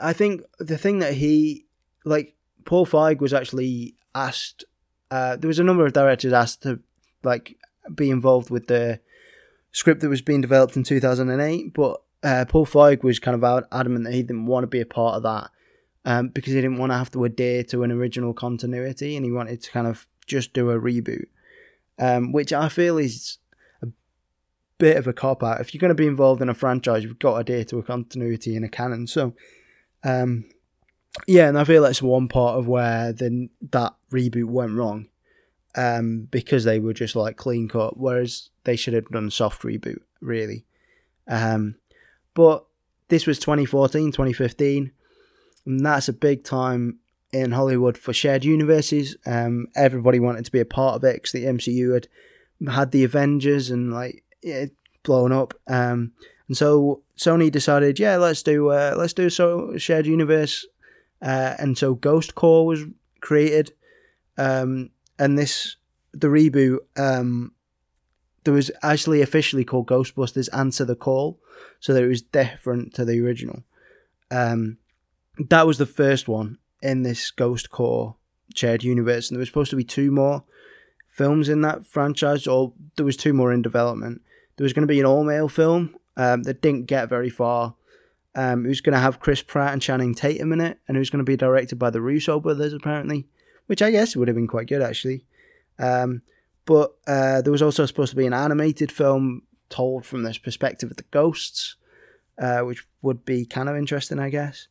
[0.00, 1.66] I think the thing that he
[2.06, 4.64] like Paul Feig was actually asked.
[5.10, 6.80] Uh, there was a number of directors asked to
[7.22, 7.58] like
[7.94, 9.00] be involved with the
[9.74, 14.04] script that was being developed in 2008, but uh, Paul Feig was kind of adamant
[14.04, 15.50] that he didn't want to be a part of that
[16.06, 19.32] um, because he didn't want to have to adhere to an original continuity, and he
[19.32, 21.26] wanted to kind of just do a reboot,
[21.98, 23.38] um, which I feel is
[23.82, 23.88] a
[24.78, 25.60] bit of a cop out.
[25.60, 27.82] If you're going to be involved in a franchise, you've got to adhere to a
[27.82, 29.06] continuity and a canon.
[29.08, 29.34] So
[30.04, 30.44] um,
[31.26, 35.08] yeah, and I feel that's one part of where the that reboot went wrong,
[35.74, 40.00] um, because they were just like clean cut, whereas they should have done soft reboot,
[40.20, 40.64] really.
[41.28, 41.76] Um,
[42.34, 42.64] but
[43.08, 44.92] this was 2014, 2015,
[45.66, 46.98] and that's a big time
[47.32, 49.16] in Hollywood for shared universes.
[49.26, 52.08] Um, everybody wanted to be a part of it because the MCU had
[52.72, 54.72] had the Avengers and like it
[55.02, 55.54] blown up.
[55.66, 56.12] Um,
[56.48, 60.66] and so Sony decided, yeah, let's do uh, let's do so shared universe,
[61.22, 62.84] uh, and so Ghost Corps was
[63.20, 63.72] created,
[64.38, 65.76] um, and this
[66.12, 66.78] the reboot.
[66.96, 67.52] Um,
[68.44, 71.38] there was actually officially called Ghostbusters Answer the Call,
[71.80, 73.62] so that it was different to the original.
[74.30, 74.78] Um,
[75.38, 78.16] that was the first one in this Ghost Corps
[78.54, 80.44] shared universe, and there was supposed to be two more
[81.08, 84.20] films in that franchise, or there was two more in development.
[84.56, 87.74] There was going to be an all male film um, that didn't get very far.
[88.34, 91.00] Um, it was going to have Chris Pratt and Channing Tatum in it, and it
[91.00, 93.26] was going to be directed by the Russo brothers, apparently,
[93.66, 95.24] which I guess would have been quite good, actually.
[95.78, 96.22] Um,
[96.64, 100.90] but uh, there was also supposed to be an animated film told from this perspective
[100.90, 101.76] of the ghosts,
[102.38, 104.68] uh, which would be kind of interesting, I guess.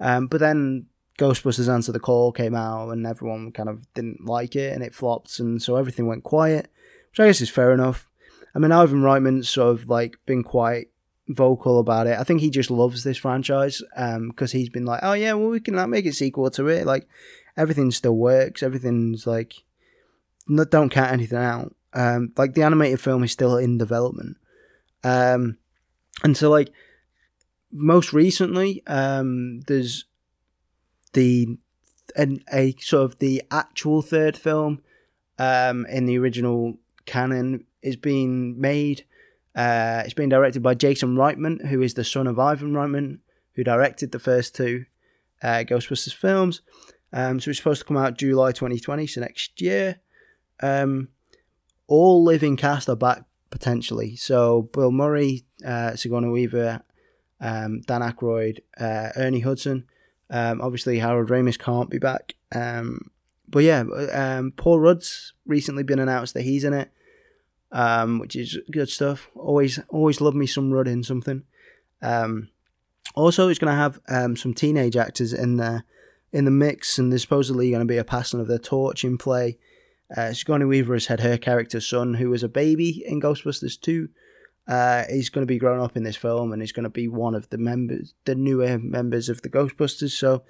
[0.00, 0.86] Um, but then
[1.18, 4.94] Ghostbusters Answer the Call came out, and everyone kind of didn't like it, and it
[4.94, 6.68] flopped, and so everything went quiet,
[7.10, 8.08] which I guess is fair enough.
[8.54, 10.88] I mean, Ivan Reitman's sort of like been quite
[11.28, 12.18] vocal about it.
[12.18, 15.48] I think he just loves this franchise because um, he's been like, oh yeah, well
[15.48, 16.86] we can like, make a sequel to it.
[16.86, 17.08] Like
[17.56, 18.62] everything still works.
[18.62, 19.63] Everything's like,
[20.48, 21.74] don't count anything out.
[21.92, 24.36] Um, like the animated film is still in development.
[25.02, 25.58] Um,
[26.22, 26.72] and so like
[27.72, 30.06] most recently, um, there's
[31.12, 31.58] the
[32.16, 34.82] a sort of the actual third film
[35.38, 36.74] um, in the original
[37.06, 39.04] canon is being made.
[39.54, 43.18] Uh, it's being directed by Jason Reitman, who is the son of Ivan Reitman,
[43.54, 44.84] who directed the first two.
[45.42, 46.62] uh, Ghostbusters films.
[47.12, 50.00] Um, so it's supposed to come out July 2020, so next year.
[50.60, 51.08] Um,
[51.86, 54.16] all living cast are back potentially.
[54.16, 56.82] So Bill Murray, uh, Sigourney Weaver,
[57.40, 59.86] um, Dan Aykroyd, uh, Ernie Hudson.
[60.30, 62.34] Um, obviously, Harold Ramis can't be back.
[62.52, 63.10] Um,
[63.48, 66.90] but yeah, um, Paul Rudd's recently been announced that he's in it,
[67.70, 69.28] um, which is good stuff.
[69.34, 71.44] Always, always love me some Rudd in something.
[72.02, 72.48] Um,
[73.14, 75.84] also, it's going to have um, some teenage actors in there
[76.32, 79.18] in the mix, and there's supposedly going to be a passing of the torch in
[79.18, 79.58] play.
[80.14, 84.08] Uh, Sigourney Weaver has had her character's son, who was a baby in Ghostbusters 2.
[84.66, 87.08] Uh, he's going to be grown up in this film, and he's going to be
[87.08, 90.12] one of the members, the newer members of the Ghostbusters.
[90.12, 90.42] So,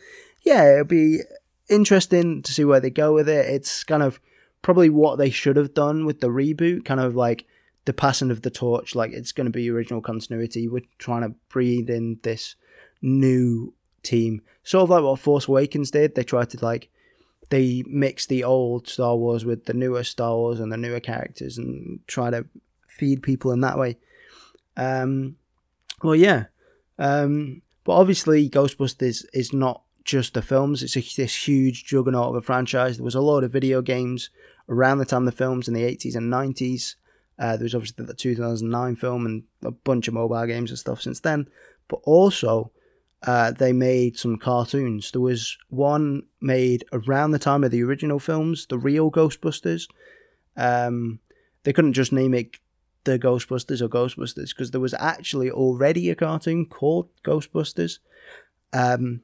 [0.43, 1.21] yeah, it'll be
[1.69, 3.47] interesting to see where they go with it.
[3.47, 4.21] It's kind of
[4.63, 7.47] probably what they should have done with the reboot, kind of like
[7.85, 8.95] the passing of the torch.
[8.95, 10.69] Like it's going to be original continuity.
[10.69, 12.57] We're trying to breathe in this
[13.03, 16.15] new team, sort of like what Force Awakens did.
[16.15, 16.91] They tried to like
[17.51, 21.59] they mix the old Star Wars with the newer Star Wars and the newer characters
[21.59, 22.47] and try to
[22.89, 23.99] feed people in that way.
[24.77, 25.37] Um,
[26.03, 26.45] well, yeah.
[26.99, 30.83] Um, but obviously, Ghostbusters is not just the films.
[30.83, 32.97] It's a, this huge juggernaut of a franchise.
[32.97, 34.31] There was a lot of video games
[34.69, 36.95] around the time the films in the 80s and 90s.
[37.39, 41.03] Uh, there was obviously the 2009 film and a bunch of mobile games and stuff
[41.03, 41.49] since then.
[41.89, 42.71] But also,
[43.27, 45.11] uh, they made some cartoons.
[45.11, 49.89] There was one made around the time of the original films, the real Ghostbusters.
[50.57, 51.21] Um,
[51.63, 52.57] they couldn't just name it
[53.05, 57.99] the Ghostbusters or Ghostbusters because there was actually already a cartoon called Ghostbusters.
[58.73, 59.23] Um,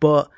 [0.00, 0.30] but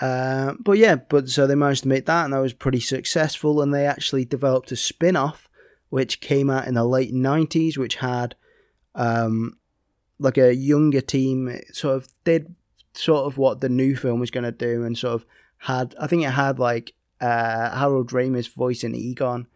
[0.00, 3.60] uh, but yeah, but so they managed to make that, and that was pretty successful.
[3.60, 5.48] And they actually developed a spin off,
[5.90, 8.34] which came out in the late 90s, which had
[8.94, 9.58] um,
[10.20, 11.58] like a younger team.
[11.72, 12.54] Sort of did
[12.92, 15.26] sort of what the new film was going to do, and sort of
[15.58, 19.48] had, I think it had like uh, Harold Ramis voicing Egon,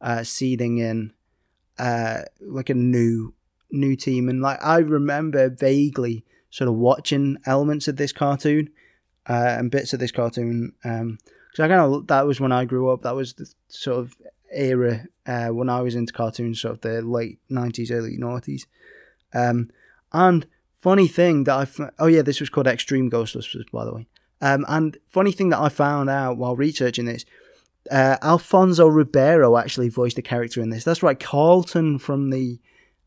[0.00, 1.12] uh, seeding in
[1.78, 3.34] uh, like a new
[3.70, 4.28] new team.
[4.28, 8.70] And like I remember vaguely sort of watching elements of this cartoon
[9.28, 10.72] uh, and bits of this cartoon.
[10.84, 11.18] Um,
[11.50, 13.02] because I kind of that was when I grew up.
[13.02, 14.14] That was the sort of
[14.52, 18.66] era uh, when I was into cartoons, sort of the late nineties, early noughties.
[19.32, 19.70] Um,
[20.12, 24.06] and funny thing that I oh yeah, this was called Extreme Ghostbusters, by the way.
[24.40, 27.24] Um, and funny thing that I found out while researching this,
[27.90, 30.84] uh, Alfonso Ribeiro actually voiced the character in this.
[30.84, 32.58] That's right, Carlton from the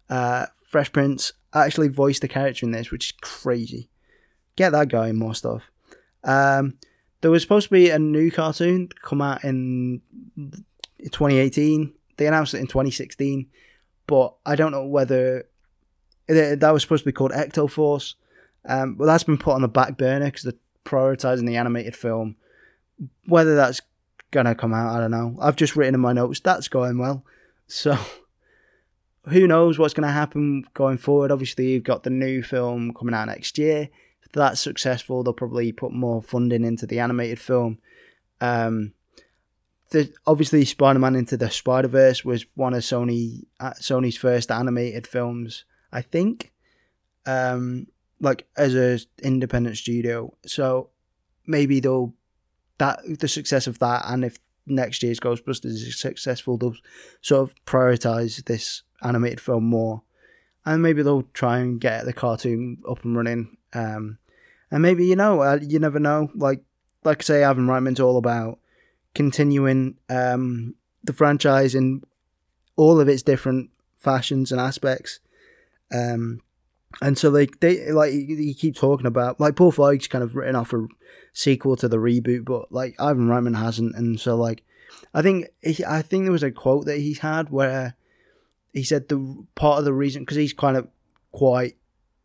[0.09, 3.89] uh, Fresh Prince actually voiced the character in this, which is crazy.
[4.55, 5.71] Get that guy in more stuff.
[6.23, 6.77] Um,
[7.21, 10.01] there was supposed to be a new cartoon come out in
[10.37, 11.93] 2018.
[12.17, 13.47] They announced it in 2016,
[14.07, 15.48] but I don't know whether
[16.29, 18.15] that was supposed to be called Ecto Force.
[18.65, 20.53] Um, but that's been put on the back burner because they're
[20.85, 22.35] prioritizing the animated film.
[23.25, 23.81] Whether that's
[24.31, 25.37] gonna come out, I don't know.
[25.39, 27.23] I've just written in my notes that's going well,
[27.67, 27.97] so
[29.29, 31.31] who knows what's gonna happen going forward.
[31.31, 33.89] Obviously, you've got the new film coming out next year
[34.23, 37.79] If that's successful, they'll probably put more funding into the animated film.
[38.41, 38.93] Um,
[39.91, 45.65] the, obviously, Spider-Man Into the Spider-Verse was one of Sony uh, Sony's first animated films,
[45.91, 46.51] I think,
[47.25, 47.87] um,
[48.19, 50.33] like as a independent studio.
[50.45, 50.89] So
[51.45, 52.13] maybe they'll
[52.77, 56.75] that the success of that, and if next year's Ghostbusters is successful, they'll
[57.21, 60.03] sort of prioritize this animated film more,
[60.65, 64.17] and maybe they'll try and get the cartoon up and running um,
[64.71, 66.29] and maybe you know, uh, you never know.
[66.35, 66.61] Like
[67.03, 68.59] like I say, Ivan Reitman's all about
[69.15, 72.03] continuing um, the franchise in
[72.75, 75.19] all of its different fashions and aspects.
[75.91, 76.41] Um,
[77.01, 80.55] and so they they like you keep talking about like Paul Feig's kind of written
[80.55, 80.87] off a
[81.33, 84.63] sequel to the reboot, but like Ivan Reitman hasn't, and so like
[85.13, 87.95] I think he, I think there was a quote that he had where
[88.73, 90.87] he said the part of the reason because he's kind of
[91.31, 91.77] quite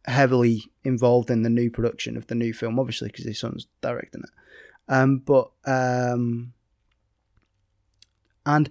[0.07, 4.23] heavily involved in the new production of the new film, obviously because his son's directing
[4.23, 4.31] it.
[4.89, 6.53] Um, but um,
[8.45, 8.71] and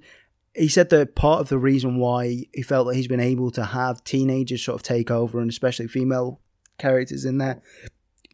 [0.55, 3.63] he said that part of the reason why he felt that he's been able to
[3.63, 6.39] have teenagers sort of take over, and especially female
[6.77, 7.61] characters in there,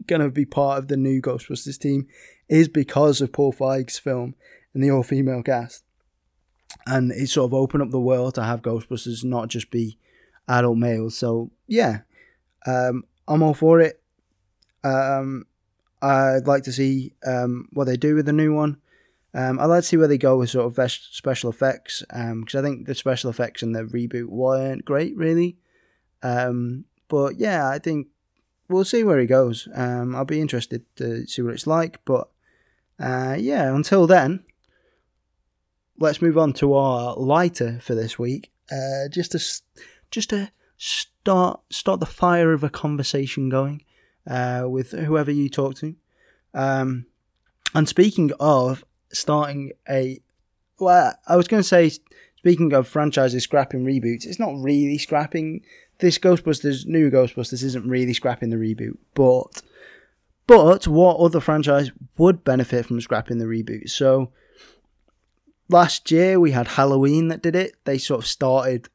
[0.08, 2.08] going to be part of the new Ghostbusters team,
[2.48, 4.36] is because of Paul Feig's film
[4.74, 5.84] and the all-female cast,
[6.86, 9.98] and it sort of opened up the world to have Ghostbusters not just be
[10.48, 11.18] adult males.
[11.18, 12.00] So yeah,
[12.66, 14.02] um, I'm all for it.
[14.84, 15.46] Um,
[16.02, 18.78] I'd like to see um, what they do with the new one.
[19.34, 22.60] Um, I'd like to see where they go with sort of special effects because um,
[22.60, 25.58] I think the special effects in the reboot weren't great, really.
[26.24, 28.08] Um, but yeah, I think
[28.70, 29.68] we'll see where he goes.
[29.74, 32.00] Um, I'll be interested to see what it's like.
[32.06, 32.30] But
[33.00, 34.44] uh, yeah, until then,
[36.00, 38.52] let's move on to our lighter for this week.
[38.72, 39.40] Uh, just to
[40.12, 43.84] just to start start the fire of a conversation going
[44.28, 45.96] uh, with whoever you talk to.
[46.54, 47.06] Um,
[47.76, 50.20] and speaking of starting a,
[50.80, 51.92] well, I was going to say,
[52.38, 55.62] speaking of franchises scrapping reboots, it's not really scrapping.
[56.00, 59.62] This Ghostbusters, new Ghostbusters, isn't really scrapping the reboot, but
[60.48, 63.90] but what other franchise would benefit from scrapping the reboot?
[63.92, 64.32] So
[65.68, 67.76] last year we had Halloween that did it.
[67.86, 68.90] They sort of started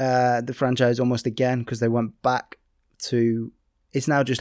[0.00, 2.58] uh, the franchise almost again because they went back
[3.02, 3.52] to.
[3.92, 4.40] It's now just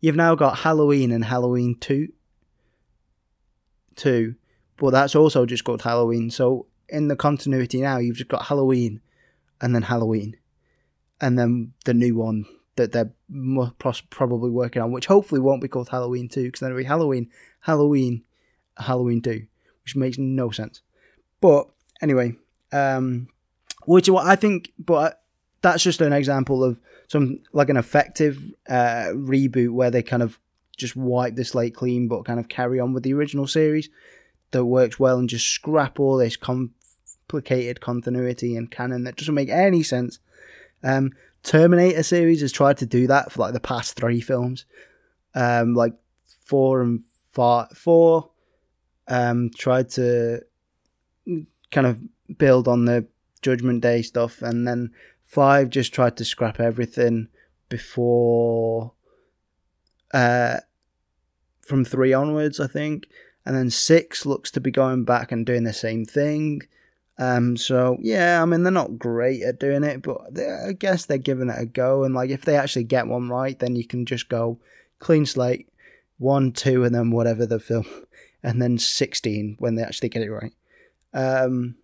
[0.00, 2.08] you've now got Halloween and Halloween two.
[3.96, 4.34] Two,
[4.76, 6.30] but that's also just called Halloween.
[6.30, 9.00] So in the continuity now, you've just got Halloween,
[9.60, 10.36] and then Halloween,
[11.20, 12.44] and then the new one
[12.76, 13.12] that they're
[14.10, 17.30] probably working on, which hopefully won't be called Halloween 2, because then it'll be Halloween,
[17.60, 18.24] Halloween,
[18.76, 19.46] Halloween 2,
[19.84, 20.82] which makes no sense.
[21.40, 21.68] But
[22.02, 22.34] anyway,
[22.72, 23.28] um,
[23.86, 25.22] which I think, but
[25.62, 30.38] that's just an example of some like an effective uh, reboot where they kind of
[30.74, 33.88] just wipe the slate clean, but kind of carry on with the original series
[34.50, 39.48] that works well and just scrap all this complicated continuity and canon that doesn't make
[39.48, 40.18] any sense.
[40.82, 41.12] Um,
[41.42, 44.64] Terminator series has tried to do that for like the past three films,
[45.34, 45.94] um, like
[46.44, 47.02] four and
[47.32, 48.30] five, four,
[49.08, 50.40] um, tried to
[51.70, 52.00] kind of
[52.38, 53.06] build on the
[53.42, 54.90] Judgment Day stuff, and then
[55.26, 57.28] five just tried to scrap everything
[57.68, 58.92] before
[60.14, 60.60] uh,
[61.66, 63.08] from three onwards, I think,
[63.44, 66.62] and then six looks to be going back and doing the same thing.
[67.18, 71.18] Um, so yeah, I mean they're not great at doing it, but I guess they're
[71.18, 72.04] giving it a go.
[72.04, 74.58] And like if they actually get one right, then you can just go
[74.98, 75.68] clean slate,
[76.18, 77.86] one, two, and then whatever the film,
[78.42, 80.52] and then sixteen when they actually get it right.
[81.12, 81.76] Um,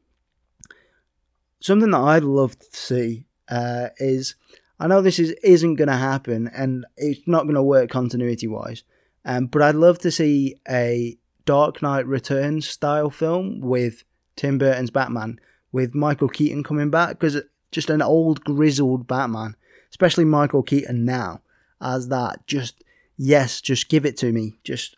[1.60, 4.34] something that I'd love to see uh, is
[4.80, 8.48] I know this is isn't going to happen and it's not going to work continuity
[8.48, 8.82] wise,
[9.24, 14.04] um, but I'd love to see a Dark Knight Returns style film with
[14.36, 15.40] Tim Burton's Batman
[15.72, 17.40] with Michael Keaton coming back because
[17.72, 19.56] just an old grizzled Batman,
[19.90, 21.40] especially Michael Keaton now
[21.80, 22.46] as that.
[22.46, 22.82] Just
[23.16, 24.58] yes, just give it to me.
[24.64, 24.96] Just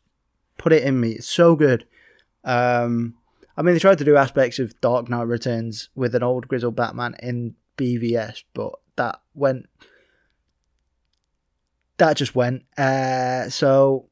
[0.58, 1.12] put it in me.
[1.12, 1.86] It's so good.
[2.44, 3.14] Um,
[3.56, 6.76] I mean, they tried to do aspects of Dark Knight Returns with an old grizzled
[6.76, 9.68] Batman in BVS, but that went.
[11.98, 12.64] That just went.
[12.78, 14.08] Uh, so,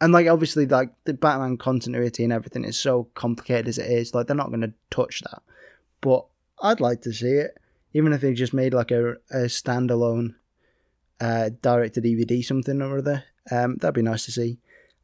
[0.00, 4.14] and like obviously, like the Batman continuity and everything is so complicated as it is.
[4.14, 5.42] Like they're not going to touch that,
[6.00, 6.26] but
[6.62, 7.58] I'd like to see it,
[7.92, 10.34] even if they just made like a, a standalone
[11.20, 13.24] uh, direct to DVD something or other.
[13.50, 14.58] Um, that'd be nice to see.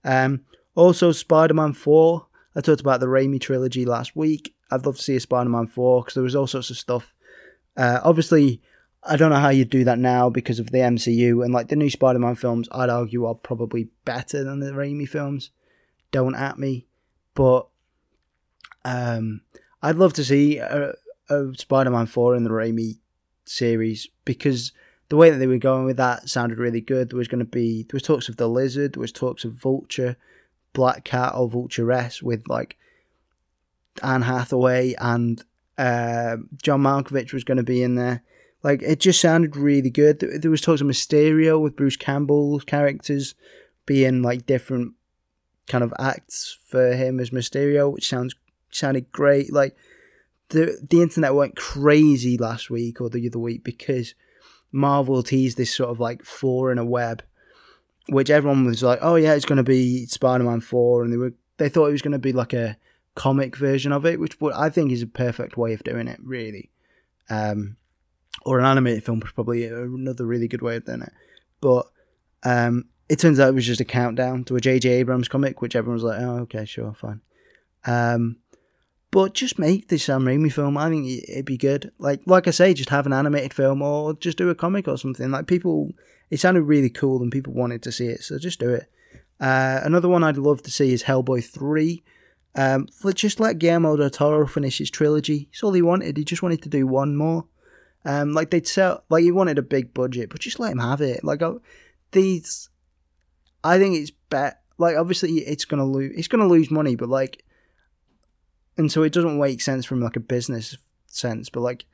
[0.05, 2.27] Um, also, Spider Man Four
[2.57, 4.55] I talked about the Raimi trilogy last week.
[4.71, 7.15] I'd love to see a Spider-Man 4 because there was all sorts of stuff.
[7.77, 8.61] Uh, obviously,
[9.03, 11.77] I don't know how you'd do that now because of the MCU and like the
[11.77, 12.69] new Spider-Man films.
[12.71, 15.51] I'd argue are probably better than the Raimi films.
[16.11, 16.87] Don't at me,
[17.35, 17.69] but
[18.85, 19.41] um,
[19.83, 20.95] I'd love to see a,
[21.31, 22.99] a Spider-Man 4 in the Raimi
[23.45, 24.73] series because
[25.09, 27.11] the way that they were going with that sounded really good.
[27.11, 29.53] There was going to be there was talks of the Lizard, there was talks of
[29.53, 30.17] Vulture,
[30.73, 32.79] Black Cat or Vulturess with like
[34.03, 35.45] Anne Hathaway and
[35.77, 38.23] uh, John Malkovich was going to be in there.
[38.63, 40.21] Like it just sounded really good.
[40.21, 43.35] There was talks of Mysterio with Bruce Campbell's characters
[43.87, 44.95] being like different
[45.67, 48.35] kind of acts for him as Mysterio, which sounds
[48.71, 49.53] sounded great.
[49.53, 49.77] Like
[50.51, 54.15] the the internet went crazy last week or the other week because
[54.73, 57.23] Marvel teased this sort of like four in a web
[58.11, 61.33] which everyone was like, "Oh yeah, it's going to be Spider-Man 4," and they were
[61.59, 62.77] they thought it was going to be like a
[63.15, 66.71] comic version of it, which I think is a perfect way of doing it, really.
[67.29, 67.77] Um,
[68.43, 71.13] or an animated film is probably another really good way of doing it.
[71.61, 71.87] But
[72.43, 74.89] um, it turns out it was just a countdown to a J.J.
[74.89, 77.21] Abrams comic, which everyone was like, "Oh, okay, sure, fine."
[77.87, 78.37] Um,
[79.11, 80.77] but just make the Sam Raimi film.
[80.77, 81.91] I think it'd be good.
[81.99, 84.97] Like, like I say, just have an animated film or just do a comic or
[84.97, 85.31] something.
[85.31, 85.91] Like people,
[86.31, 88.89] it sounded really cool and people wanted to see it, so just do it.
[89.41, 92.05] Uh, another one I'd love to see is Hellboy three.
[92.55, 95.49] Um, just let Guillermo del Toro finish his trilogy.
[95.51, 96.17] It's all he wanted.
[96.17, 97.47] He just wanted to do one more.
[98.05, 101.01] Um, like they'd sell, like he wanted a big budget, but just let him have
[101.01, 101.23] it.
[101.23, 101.43] Like
[102.13, 102.69] these,
[103.63, 104.63] I think it's bet.
[104.79, 106.13] Like obviously it's gonna lose.
[106.17, 107.45] It's gonna lose money, but like
[108.81, 110.77] and so it doesn't make sense from like a business
[111.07, 111.51] sense.
[111.51, 111.85] But like,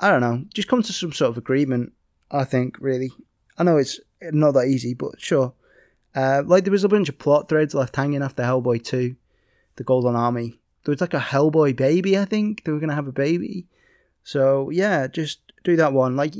[0.00, 1.92] I don't know, just come to some sort of agreement.
[2.30, 3.12] I think really,
[3.56, 5.54] I know it's not that easy, but sure.
[6.14, 9.14] Uh, like there was a bunch of plot threads left hanging after Hellboy 2,
[9.76, 10.58] The Golden Army.
[10.84, 12.64] There was like a Hellboy baby, I think.
[12.64, 13.66] They were to have a baby.
[14.24, 16.16] So yeah, just do that one.
[16.16, 16.34] Like,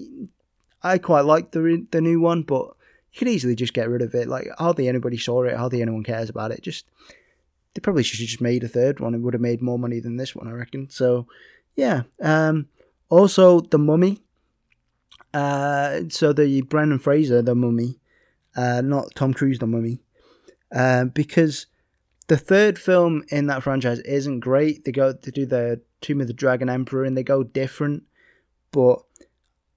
[0.83, 2.75] I quite like the the new one, but
[3.13, 4.27] you could easily just get rid of it.
[4.27, 6.63] Like, hardly anybody saw it, hardly anyone cares about it.
[6.63, 6.87] Just,
[7.75, 9.15] they probably should have just made a third one.
[9.15, 10.91] It would have made more money than this one, I reckon.
[10.91, 11.29] So,
[11.77, 12.03] yeah.
[12.21, 12.67] Um,
[13.09, 14.21] also, The Mummy.
[15.33, 18.01] Uh, so the Brendan Fraser, The Mummy
[18.57, 20.01] uh, not Tom Cruise the Mummy,
[20.75, 21.67] uh, because
[22.27, 24.85] the third film in that franchise isn't great.
[24.85, 28.05] They go to do the Tomb of the Dragon Emperor and they go different,
[28.71, 29.03] but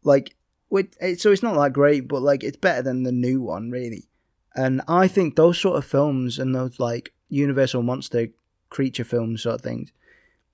[0.04, 0.36] like
[0.70, 4.08] with so it's not that great, but like it's better than the new one really.
[4.56, 8.28] And I think those sort of films and those like Universal monster
[8.70, 9.92] creature films sort of things,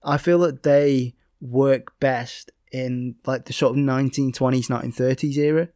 [0.04, 5.70] I feel that they work best in like the sort of 1920s, 1930s era.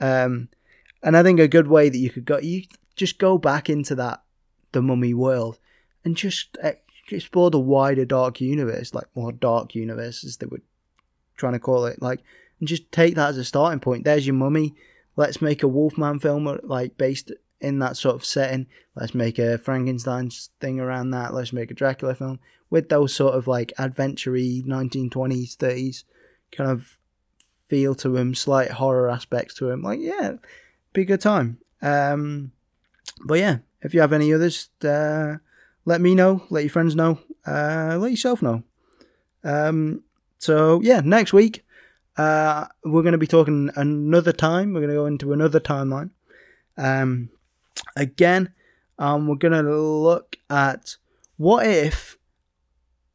[0.00, 0.48] Um,
[1.02, 2.62] and I think a good way that you could go, you
[2.94, 4.22] just go back into that
[4.76, 5.58] the mummy world
[6.04, 6.56] and just
[7.10, 10.62] explore the wider dark universe, like more dark universe as they were
[11.36, 12.22] trying to call it, like,
[12.60, 14.04] and just take that as a starting point.
[14.04, 14.74] There's your mummy.
[15.16, 18.66] Let's make a Wolfman film, like based in that sort of setting.
[18.94, 21.32] Let's make a Frankenstein thing around that.
[21.32, 26.04] Let's make a Dracula film with those sort of like adventure-y 1920s, 30s
[26.52, 26.98] kind of
[27.68, 29.82] feel to them, slight horror aspects to them.
[29.82, 30.34] Like, yeah,
[30.92, 31.58] be a good time.
[31.82, 32.52] Um,
[33.24, 35.36] but yeah, if you have any others, uh,
[35.84, 36.42] let me know.
[36.50, 37.20] Let your friends know.
[37.46, 38.64] Uh, let yourself know.
[39.44, 40.02] Um,
[40.38, 41.64] so yeah, next week
[42.16, 44.72] uh, we're going to be talking another time.
[44.72, 46.10] We're going to go into another timeline.
[46.76, 47.30] Um,
[47.94, 48.52] again,
[48.98, 50.96] um, we're going to look at
[51.36, 52.18] what if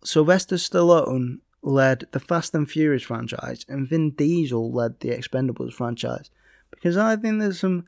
[0.06, 6.30] Sylvester Stallone led the Fast and Furious franchise and Vin Diesel led the Expendables franchise
[6.72, 7.86] because I think there's some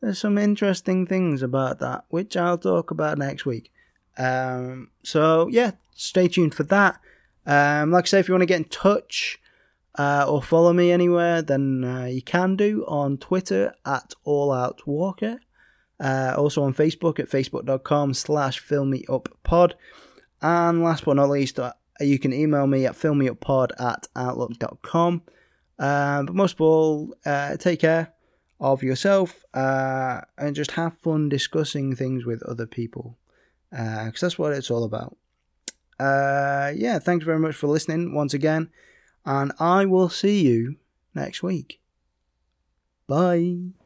[0.00, 3.70] there's some interesting things about that which I'll talk about next week.
[4.16, 7.00] Um, so yeah, stay tuned for that.
[7.46, 9.38] Um, like I say, if you want to get in touch
[9.96, 14.86] uh, or follow me anywhere, then uh, you can do on Twitter at All Out
[14.86, 15.40] Walker.
[15.98, 19.72] Uh, also on Facebook at facebook.com slash filmmeuppod.
[20.40, 25.22] And last but not least, uh, you can email me at filmmeuppod at outlook.com.
[25.78, 28.14] Uh, but most of all, uh, take care
[28.60, 33.16] of yourself uh, and just have fun discussing things with other people
[33.70, 35.16] because uh, that's what it's all about.
[35.98, 38.70] Uh, yeah, thanks very much for listening once again,
[39.24, 40.76] and I will see you
[41.14, 41.80] next week.
[43.06, 43.79] Bye.